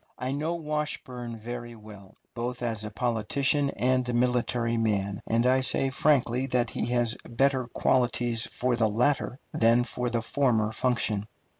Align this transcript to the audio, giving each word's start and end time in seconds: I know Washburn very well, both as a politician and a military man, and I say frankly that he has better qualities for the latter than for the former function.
I 0.17 0.31
know 0.31 0.55
Washburn 0.55 1.37
very 1.37 1.75
well, 1.75 2.15
both 2.33 2.63
as 2.63 2.83
a 2.83 2.89
politician 2.89 3.69
and 3.75 4.09
a 4.09 4.13
military 4.13 4.75
man, 4.75 5.21
and 5.27 5.45
I 5.45 5.61
say 5.61 5.91
frankly 5.91 6.47
that 6.47 6.71
he 6.71 6.87
has 6.87 7.15
better 7.29 7.67
qualities 7.67 8.47
for 8.47 8.75
the 8.75 8.89
latter 8.89 9.37
than 9.53 9.83
for 9.83 10.09
the 10.09 10.23
former 10.23 10.71
function. 10.71 11.27